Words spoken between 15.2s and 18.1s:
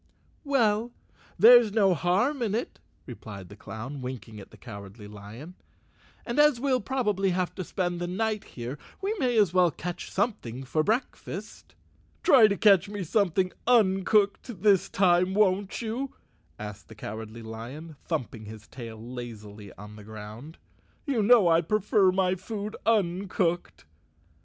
won't you?" asked the Cowardly Lion,